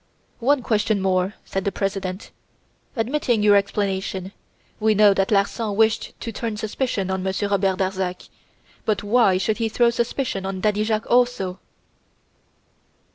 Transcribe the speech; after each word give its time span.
"One 0.39 0.63
question 0.63 0.99
more," 0.99 1.35
said 1.45 1.63
the 1.63 1.71
President. 1.71 2.31
"Admitting 2.97 3.43
your 3.43 3.55
explanation, 3.55 4.31
we 4.79 4.95
know 4.95 5.13
that 5.13 5.29
Larsan 5.29 5.75
wished 5.75 6.19
to 6.21 6.31
turn 6.31 6.57
suspicion 6.57 7.11
on 7.11 7.21
Monsieur 7.21 7.49
Robert 7.49 7.77
Darzac, 7.77 8.23
but 8.83 9.03
why 9.03 9.37
should 9.37 9.59
he 9.59 9.69
throw 9.69 9.91
suspicion 9.91 10.43
on 10.43 10.59
Daddy 10.61 10.83
Jacques 10.83 11.05
also?" 11.07 11.59